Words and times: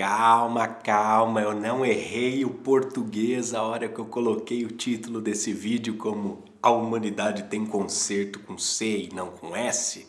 calma, 0.00 0.66
calma, 0.66 1.42
eu 1.42 1.54
não 1.54 1.84
errei 1.84 2.42
o 2.42 2.48
português 2.48 3.52
a 3.52 3.62
hora 3.62 3.86
que 3.86 3.98
eu 3.98 4.06
coloquei 4.06 4.64
o 4.64 4.68
título 4.68 5.20
desse 5.20 5.52
vídeo 5.52 5.98
como 5.98 6.42
A 6.62 6.70
Humanidade 6.70 7.42
tem 7.50 7.66
conserto 7.66 8.38
com 8.38 8.56
C 8.56 9.10
e 9.10 9.14
não 9.14 9.26
com 9.26 9.54
S. 9.54 10.06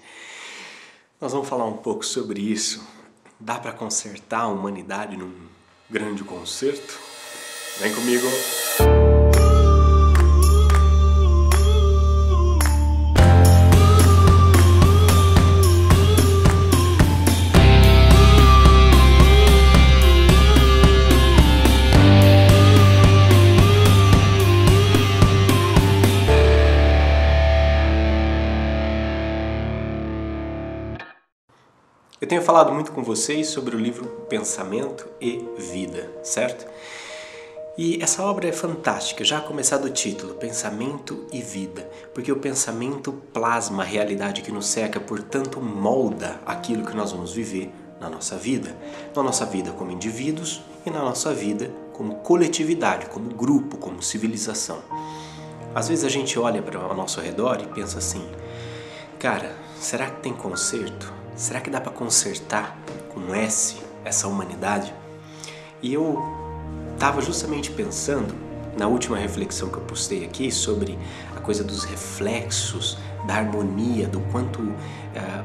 Nós 1.19 1.33
vamos 1.33 1.49
falar 1.49 1.65
um 1.65 1.75
pouco 1.75 2.05
sobre 2.05 2.39
isso. 2.39 2.87
Dá 3.37 3.59
para 3.59 3.73
consertar 3.73 4.43
a 4.43 4.47
humanidade 4.47 5.17
num 5.17 5.33
grande 5.89 6.23
concerto? 6.23 6.97
Vem 7.81 7.93
comigo! 7.93 8.27
Tenho 32.31 32.41
falado 32.41 32.71
muito 32.71 32.93
com 32.93 33.03
vocês 33.03 33.47
sobre 33.47 33.75
o 33.75 33.77
livro 33.77 34.07
Pensamento 34.29 35.05
e 35.19 35.45
Vida, 35.57 36.09
certo? 36.23 36.65
E 37.77 38.01
essa 38.01 38.23
obra 38.23 38.47
é 38.47 38.53
fantástica, 38.53 39.25
já 39.25 39.39
a 39.39 39.41
começar 39.41 39.79
do 39.79 39.89
título, 39.89 40.35
Pensamento 40.35 41.25
e 41.33 41.41
Vida, 41.41 41.89
porque 42.13 42.31
o 42.31 42.37
pensamento 42.37 43.11
plasma 43.33 43.83
a 43.83 43.85
realidade 43.85 44.43
que 44.43 44.49
nos 44.49 44.67
cerca, 44.67 44.97
portanto 44.97 45.59
molda 45.59 46.39
aquilo 46.45 46.85
que 46.85 46.95
nós 46.95 47.11
vamos 47.11 47.33
viver 47.33 47.69
na 47.99 48.09
nossa 48.09 48.37
vida, 48.37 48.77
na 49.13 49.21
nossa 49.21 49.45
vida 49.45 49.71
como 49.71 49.91
indivíduos 49.91 50.61
e 50.85 50.89
na 50.89 50.99
nossa 50.99 51.33
vida 51.33 51.69
como 51.91 52.15
coletividade, 52.19 53.07
como 53.07 53.35
grupo, 53.35 53.75
como 53.75 54.01
civilização. 54.01 54.81
Às 55.75 55.89
vezes 55.89 56.05
a 56.05 56.09
gente 56.09 56.39
olha 56.39 56.61
para 56.61 56.79
o 56.79 56.95
nosso 56.95 57.19
redor 57.19 57.59
e 57.61 57.67
pensa 57.67 57.97
assim: 57.97 58.25
cara, 59.19 59.53
será 59.77 60.09
que 60.09 60.21
tem 60.21 60.33
conserto? 60.33 61.19
Será 61.41 61.59
que 61.59 61.71
dá 61.71 61.81
para 61.81 61.91
consertar 61.91 62.77
com 63.09 63.33
S 63.33 63.77
essa 64.05 64.27
humanidade? 64.27 64.93
E 65.81 65.91
eu 65.91 66.21
estava 66.93 67.19
justamente 67.19 67.71
pensando 67.71 68.31
na 68.77 68.85
última 68.85 69.17
reflexão 69.17 69.67
que 69.67 69.77
eu 69.77 69.81
postei 69.81 70.23
aqui 70.23 70.51
sobre 70.51 70.99
a 71.35 71.39
coisa 71.39 71.63
dos 71.63 71.83
reflexos, 71.83 72.95
da 73.25 73.33
harmonia, 73.33 74.07
do 74.07 74.19
quanto 74.31 74.61
uh, 74.61 74.75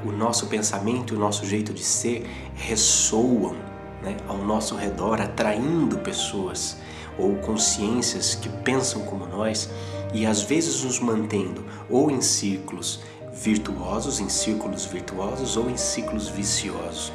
o 0.07 0.13
nosso 0.13 0.49
pensamento 0.49 1.15
e 1.15 1.17
o 1.17 1.19
nosso 1.19 1.47
jeito 1.47 1.73
de 1.73 1.83
ser 1.83 2.29
ressoam 2.55 3.57
né, 4.03 4.19
ao 4.29 4.37
nosso 4.37 4.77
redor, 4.77 5.19
atraindo 5.19 5.97
pessoas 6.01 6.77
ou 7.19 7.37
consciências 7.37 8.35
que 8.35 8.51
pensam 8.51 9.01
como 9.07 9.25
nós 9.27 9.71
e 10.13 10.27
às 10.27 10.43
vezes 10.43 10.85
nos 10.85 11.01
mantendo 11.01 11.65
ou 11.89 12.11
em 12.11 12.21
círculos 12.21 13.01
virtuosos, 13.37 14.19
em 14.19 14.29
círculos 14.29 14.87
virtuosos 14.87 15.57
ou 15.57 15.69
em 15.71 15.77
ciclos 15.77 16.29
viciosos. 16.29 17.13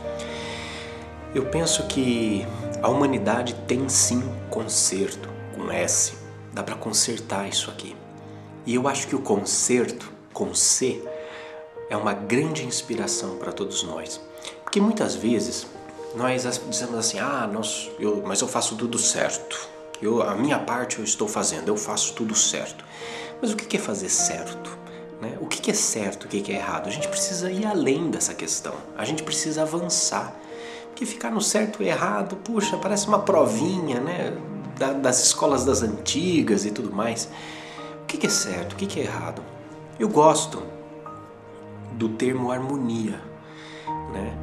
Eu 1.34 1.46
penso 1.46 1.88
que 1.88 2.46
a 2.82 2.90
humanidade 2.90 3.56
tem 3.68 3.88
sim 3.90 4.22
conserto 4.50 5.30
com 5.56 5.72
S. 5.72 6.14
Dá 6.54 6.62
para 6.62 6.76
consertar 6.76 7.48
isso 7.48 7.70
aqui. 7.72 7.96
E 8.66 8.76
eu 8.76 8.88
acho 8.88 9.08
que 9.08 9.16
o 9.16 9.22
conserto 9.22 10.12
com 10.34 10.54
C 10.54 11.02
é 11.90 11.98
uma 11.98 12.14
grande 12.14 12.66
inspiração 12.66 13.38
para 13.38 13.52
todos 13.52 13.84
nós. 13.84 14.22
Porque 14.64 14.80
muitas 14.80 15.16
vezes 15.16 15.66
nós 16.16 16.44
dizemos 16.70 16.98
assim: 16.98 17.20
"Ah, 17.20 17.50
nós, 17.52 17.90
eu, 18.00 18.22
mas 18.26 18.42
eu 18.42 18.48
faço 18.48 18.76
tudo 18.76 18.98
certo. 18.98 19.70
Eu, 20.02 20.22
a 20.22 20.36
minha 20.36 20.60
parte 20.60 21.00
eu 21.00 21.06
estou 21.06 21.28
fazendo, 21.28 21.70
eu 21.70 21.78
faço 21.78 22.14
tudo 22.14 22.36
certo". 22.36 22.84
Mas 23.42 23.52
o 23.52 23.56
que 23.56 23.78
é 23.78 23.80
fazer 23.80 24.10
certo? 24.10 24.81
Né? 25.22 25.38
O 25.40 25.46
que 25.46 25.70
é 25.70 25.74
certo, 25.74 26.24
o 26.24 26.28
que 26.28 26.52
é 26.52 26.56
errado? 26.56 26.88
A 26.88 26.92
gente 26.92 27.08
precisa 27.08 27.52
ir 27.52 27.66
além 27.66 28.10
dessa 28.10 28.34
questão, 28.34 28.74
a 28.98 29.06
gente 29.06 29.22
precisa 29.22 29.62
avançar. 29.62 30.36
Porque 30.88 31.06
ficar 31.06 31.30
no 31.30 31.40
certo 31.40 31.82
e 31.82 31.88
errado, 31.88 32.36
puxa, 32.38 32.76
parece 32.78 33.08
uma 33.08 33.20
provinha 33.20 34.00
né? 34.00 34.36
das 35.02 35.24
escolas 35.24 35.64
das 35.64 35.84
antigas 35.84 36.66
e 36.66 36.72
tudo 36.72 36.92
mais. 36.92 37.30
O 38.04 38.06
que 38.06 38.26
é 38.26 38.30
certo, 38.30 38.74
o 38.74 38.76
que 38.76 39.00
é 39.00 39.04
errado? 39.04 39.42
Eu 40.00 40.10
gosto 40.10 40.64
do 41.94 42.10
termo 42.10 42.52
harmonia. 42.52 43.22
Né? 44.12 44.34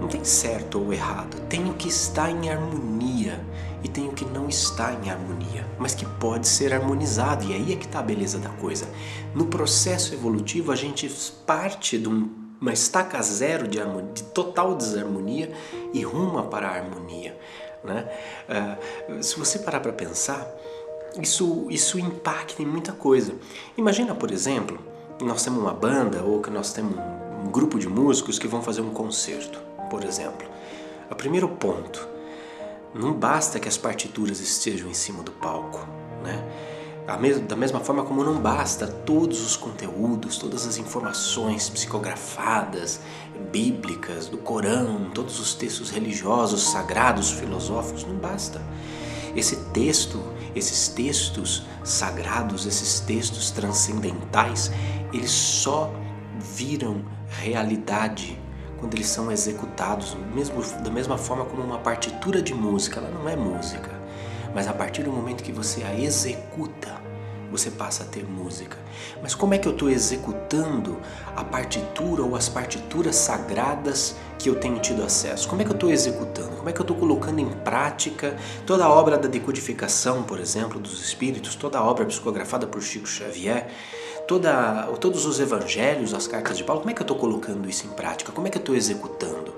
Não 0.00 0.08
tem 0.08 0.24
certo 0.24 0.80
ou 0.80 0.92
errado, 0.92 1.40
tem 1.48 1.68
o 1.70 1.74
que 1.74 1.88
está 1.88 2.30
em 2.30 2.50
harmonia 2.50 3.40
e 3.82 3.88
tem 3.88 4.08
o 4.08 4.12
que 4.12 4.24
não 4.24 4.48
está 4.48 4.92
em 4.92 5.10
harmonia, 5.10 5.66
mas 5.78 5.94
que 5.94 6.04
pode 6.04 6.48
ser 6.48 6.74
harmonizado, 6.74 7.44
e 7.44 7.54
aí 7.54 7.72
é 7.72 7.76
que 7.76 7.86
está 7.86 8.00
a 8.00 8.02
beleza 8.02 8.38
da 8.38 8.48
coisa. 8.50 8.88
No 9.34 9.46
processo 9.46 10.12
evolutivo, 10.12 10.72
a 10.72 10.76
gente 10.76 11.08
parte 11.46 11.98
de 11.98 12.08
uma 12.08 12.72
estaca 12.72 13.20
zero 13.22 13.68
de, 13.68 13.80
harmonia, 13.80 14.12
de 14.12 14.22
total 14.24 14.74
desarmonia 14.74 15.52
e 15.92 16.02
ruma 16.02 16.44
para 16.44 16.68
a 16.68 16.74
harmonia. 16.74 17.38
Né? 17.84 18.08
Uh, 18.48 19.22
se 19.22 19.38
você 19.38 19.60
parar 19.60 19.80
para 19.80 19.92
pensar, 19.92 20.46
isso, 21.20 21.66
isso 21.70 21.98
impacta 21.98 22.62
em 22.62 22.66
muita 22.66 22.92
coisa. 22.92 23.34
Imagina, 23.76 24.14
por 24.14 24.30
exemplo, 24.30 24.78
que 25.18 25.24
nós 25.24 25.42
temos 25.42 25.60
uma 25.60 25.72
banda 25.72 26.22
ou 26.22 26.40
que 26.40 26.50
nós 26.50 26.72
temos 26.72 26.96
um 27.44 27.50
grupo 27.50 27.78
de 27.78 27.88
músicos 27.88 28.38
que 28.38 28.48
vão 28.48 28.62
fazer 28.62 28.80
um 28.80 28.90
concerto, 28.90 29.60
por 29.86 30.04
exemplo. 30.04 30.48
O 31.10 31.14
primeiro 31.14 31.48
ponto, 31.48 32.08
não 32.94 33.12
basta 33.12 33.60
que 33.60 33.68
as 33.68 33.76
partituras 33.76 34.40
estejam 34.40 34.88
em 34.88 34.94
cima 34.94 35.22
do 35.22 35.32
palco, 35.32 35.86
né? 36.22 36.42
Da 37.46 37.54
mesma 37.54 37.78
forma 37.78 38.02
como 38.02 38.24
não 38.24 38.40
basta 38.40 38.88
todos 38.88 39.40
os 39.40 39.56
conteúdos, 39.56 40.38
todas 40.38 40.66
as 40.66 40.76
informações 40.76 41.68
psicografadas, 41.68 43.00
bíblicas, 43.52 44.26
do 44.26 44.38
Corão, 44.38 45.08
todos 45.14 45.38
os 45.38 45.54
textos 45.54 45.90
religiosos, 45.90 46.64
sagrados, 46.64 47.30
filosóficos, 47.30 48.04
não 48.04 48.16
basta. 48.16 48.60
Esse 49.36 49.54
texto, 49.66 50.20
esses 50.52 50.88
textos 50.88 51.62
sagrados, 51.84 52.66
esses 52.66 52.98
textos 52.98 53.52
transcendentais, 53.52 54.72
eles 55.12 55.30
só 55.30 55.92
viram 56.40 57.04
realidade 57.28 58.36
quando 58.78 58.94
eles 58.94 59.08
são 59.08 59.30
executados, 59.30 60.16
mesmo 60.34 60.62
da 60.82 60.90
mesma 60.90 61.16
forma 61.16 61.44
como 61.44 61.62
uma 61.62 61.78
partitura 61.78 62.42
de 62.42 62.54
música, 62.54 63.00
ela 63.00 63.10
não 63.10 63.28
é 63.28 63.36
música, 63.36 63.90
mas 64.54 64.66
a 64.68 64.72
partir 64.72 65.02
do 65.02 65.12
momento 65.12 65.42
que 65.42 65.52
você 65.52 65.82
a 65.82 65.94
executa, 65.98 67.06
você 67.50 67.70
passa 67.70 68.02
a 68.02 68.06
ter 68.06 68.24
música. 68.24 68.76
Mas 69.22 69.34
como 69.34 69.54
é 69.54 69.58
que 69.58 69.68
eu 69.68 69.72
estou 69.72 69.88
executando 69.88 70.98
a 71.34 71.44
partitura 71.44 72.22
ou 72.22 72.34
as 72.34 72.48
partituras 72.48 73.16
sagradas 73.16 74.16
que 74.38 74.48
eu 74.48 74.56
tenho 74.56 74.78
tido 74.78 75.02
acesso? 75.02 75.48
Como 75.48 75.62
é 75.62 75.64
que 75.64 75.70
eu 75.70 75.74
estou 75.74 75.90
executando? 75.90 76.56
Como 76.56 76.68
é 76.68 76.72
que 76.72 76.80
eu 76.80 76.84
estou 76.84 76.96
colocando 76.96 77.38
em 77.38 77.48
prática 77.48 78.36
toda 78.66 78.84
a 78.84 78.90
obra 78.90 79.16
da 79.16 79.28
decodificação, 79.28 80.22
por 80.22 80.40
exemplo, 80.40 80.80
dos 80.80 81.00
espíritos, 81.00 81.54
toda 81.54 81.78
a 81.78 81.84
obra 81.84 82.04
psicografada 82.04 82.66
por 82.66 82.82
Chico 82.82 83.06
Xavier? 83.06 83.68
Toda, 84.26 84.82
todos 85.00 85.24
os 85.24 85.40
evangelhos, 85.40 86.12
as 86.12 86.26
cartas 86.26 86.56
de 86.56 86.64
Paulo, 86.64 86.80
como 86.82 86.90
é 86.90 86.94
que 86.94 87.00
eu 87.00 87.04
estou 87.04 87.16
colocando 87.16 87.68
isso 87.68 87.86
em 87.86 87.90
prática? 87.90 88.32
Como 88.32 88.46
é 88.46 88.50
que 88.50 88.58
eu 88.58 88.60
estou 88.60 88.74
executando? 88.74 89.54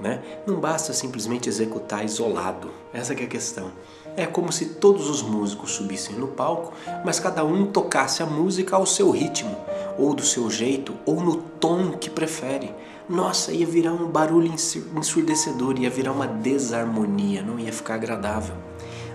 Né? 0.00 0.20
Não 0.46 0.58
basta 0.58 0.92
simplesmente 0.92 1.48
executar 1.48 2.04
isolado, 2.04 2.70
essa 2.92 3.12
é 3.12 3.24
a 3.24 3.26
questão. 3.28 3.70
É 4.16 4.26
como 4.26 4.52
se 4.52 4.66
todos 4.66 5.08
os 5.08 5.22
músicos 5.22 5.72
subissem 5.72 6.16
no 6.16 6.28
palco, 6.28 6.72
mas 7.04 7.20
cada 7.20 7.44
um 7.44 7.66
tocasse 7.66 8.22
a 8.22 8.26
música 8.26 8.76
ao 8.76 8.86
seu 8.86 9.10
ritmo, 9.10 9.56
ou 9.98 10.14
do 10.14 10.22
seu 10.22 10.50
jeito, 10.50 10.94
ou 11.06 11.20
no 11.20 11.36
tom 11.36 11.92
que 11.92 12.10
prefere. 12.10 12.72
Nossa, 13.08 13.52
ia 13.52 13.66
virar 13.66 13.92
um 13.92 14.08
barulho 14.08 14.52
ensurdecedor, 14.96 15.78
ia 15.78 15.90
virar 15.90 16.12
uma 16.12 16.26
desarmonia, 16.26 17.42
não 17.42 17.58
ia 17.58 17.72
ficar 17.72 17.94
agradável. 17.94 18.54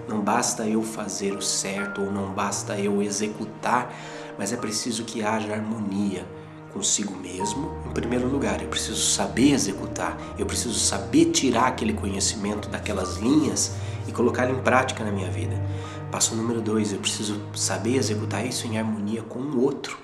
Não 0.09 0.21
basta 0.21 0.67
eu 0.67 0.81
fazer 0.81 1.33
o 1.33 1.41
certo 1.41 2.01
ou 2.01 2.11
não 2.11 2.33
basta 2.33 2.77
eu 2.77 3.01
executar 3.01 3.93
mas 4.39 4.53
é 4.53 4.55
preciso 4.55 5.03
que 5.03 5.21
haja 5.21 5.51
harmonia 5.51 6.25
consigo 6.71 7.13
mesmo, 7.17 7.77
em 7.85 7.91
primeiro 7.91 8.25
lugar. 8.25 8.61
Eu 8.61 8.69
preciso 8.69 9.01
saber 9.01 9.51
executar, 9.51 10.17
eu 10.37 10.45
preciso 10.45 10.79
saber 10.79 11.25
tirar 11.25 11.67
aquele 11.67 11.91
conhecimento 11.91 12.69
daquelas 12.69 13.17
linhas 13.17 13.75
e 14.07 14.13
colocá-lo 14.13 14.57
em 14.57 14.61
prática 14.61 15.03
na 15.03 15.11
minha 15.11 15.29
vida. 15.29 15.61
Passo 16.09 16.35
número 16.35 16.61
dois, 16.61 16.93
eu 16.93 16.99
preciso 16.99 17.41
saber 17.53 17.97
executar 17.97 18.45
isso 18.45 18.65
em 18.65 18.77
harmonia 18.77 19.21
com 19.23 19.39
o 19.39 19.61
outro, 19.61 19.97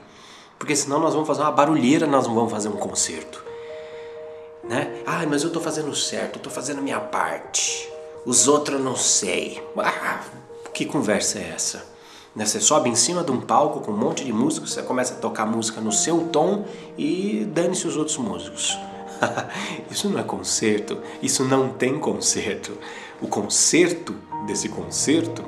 porque 0.60 0.76
senão 0.76 1.00
nós 1.00 1.14
vamos 1.14 1.28
fazer 1.28 1.42
uma 1.42 1.52
barulheira, 1.52 2.06
nós 2.06 2.28
não 2.28 2.36
vamos 2.36 2.52
fazer 2.52 2.68
um 2.68 2.76
concerto. 2.76 3.42
Né? 4.68 5.02
Ah, 5.06 5.26
mas 5.30 5.44
eu 5.44 5.48
estou 5.48 5.62
fazendo 5.62 5.96
certo, 5.96 6.36
eu 6.36 6.38
estou 6.40 6.52
fazendo 6.52 6.80
a 6.80 6.82
minha 6.82 7.00
parte. 7.00 7.95
Os 8.26 8.48
outros 8.48 8.82
não 8.82 8.96
sei. 8.96 9.62
Ah, 9.78 10.20
que 10.74 10.84
conversa 10.86 11.38
é 11.38 11.52
essa? 11.56 11.86
Né? 12.36 12.44
Você 12.44 12.60
sobe 12.60 12.90
em 12.90 12.96
cima 12.96 13.24
de 13.24 13.32
um 13.32 13.40
palco 13.40 13.82
com 13.82 13.92
um 13.92 13.98
monte 13.98 14.26
de 14.26 14.34
músicos, 14.34 14.74
você 14.74 14.82
começa 14.82 15.14
a 15.14 15.18
tocar 15.18 15.46
música 15.46 15.80
no 15.80 15.92
seu 15.92 16.28
tom 16.30 16.66
e 16.98 17.48
dane-se 17.54 17.88
os 17.88 17.96
outros 17.96 18.18
músicos. 18.18 18.78
isso 19.92 20.10
não 20.10 20.20
é 20.20 20.24
concerto, 20.24 20.98
isso 21.22 21.46
não 21.46 21.70
tem 21.70 22.00
concerto. 22.00 22.76
O 23.22 23.28
concerto 23.28 24.16
desse 24.48 24.70
concerto 24.70 25.46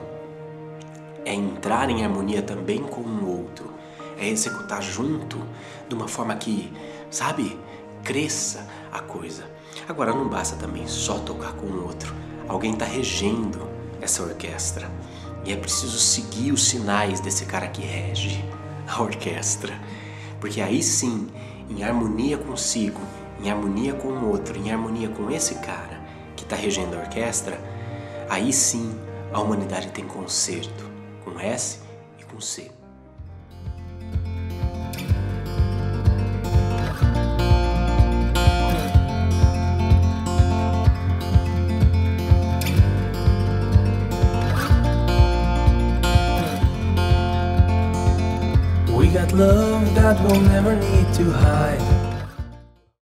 é 1.25 1.33
entrar 1.33 1.89
em 1.89 2.05
harmonia 2.05 2.43
também 2.43 2.83
com 2.83 3.01
o 3.01 3.39
outro, 3.39 3.73
é 4.19 4.29
executar 4.29 4.83
junto 4.83 5.41
de 5.89 5.95
uma 5.95 6.07
forma 6.07 6.35
que, 6.35 6.71
sabe, 7.09 7.59
cresça 8.03 8.65
a 8.91 8.99
coisa. 8.99 9.43
Agora 9.89 10.13
não 10.13 10.29
basta 10.29 10.55
também 10.55 10.87
só 10.87 11.17
tocar 11.19 11.53
com 11.53 11.65
o 11.65 11.83
outro. 11.83 12.15
Alguém 12.47 12.73
está 12.73 12.85
regendo 12.85 13.67
essa 14.01 14.23
orquestra 14.23 14.89
e 15.45 15.51
é 15.51 15.55
preciso 15.55 15.97
seguir 15.97 16.51
os 16.51 16.67
sinais 16.67 17.19
desse 17.19 17.45
cara 17.45 17.67
que 17.67 17.81
rege 17.81 18.43
a 18.87 19.01
orquestra, 19.01 19.73
porque 20.39 20.61
aí 20.61 20.81
sim, 20.81 21.27
em 21.69 21.83
harmonia 21.83 22.37
consigo, 22.37 23.01
em 23.41 23.49
harmonia 23.49 23.93
com 23.93 24.07
o 24.09 24.29
outro, 24.29 24.57
em 24.57 24.71
harmonia 24.71 25.09
com 25.09 25.29
esse 25.29 25.55
cara 25.55 26.01
que 26.35 26.43
está 26.43 26.55
regendo 26.55 26.95
a 26.95 26.99
orquestra, 26.99 27.59
aí 28.29 28.53
sim 28.53 28.97
a 29.33 29.41
humanidade 29.41 29.89
tem 29.91 30.05
concerto 30.05 30.89
com 31.23 31.39
S 31.39 31.79
e 32.19 32.23
com 32.23 32.39
C. 32.39 32.71
love 49.37 49.93
that 49.93 50.19
we'll 50.23 50.41
never 50.41 50.75
need 50.75 51.13
to 51.13 51.31
hide 51.31 52.06